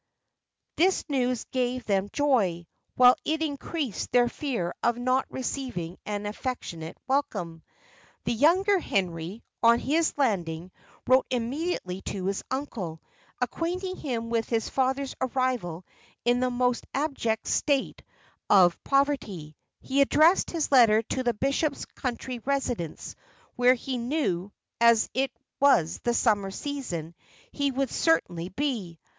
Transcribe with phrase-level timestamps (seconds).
[0.77, 2.65] This news gave them joy,
[2.95, 7.61] while it increased their fear of not receiving an affectionate welcome.
[8.23, 10.71] The younger Henry, on his landing,
[11.05, 12.99] wrote immediately to his uncle,
[13.39, 15.85] acquainting him with his father's arrival
[16.25, 18.01] in the most abject state
[18.49, 23.15] of poverty; he addressed his letter to the bishop's country residence,
[23.55, 27.13] where he knew, as it was the summer season,
[27.51, 28.97] he would certainly be.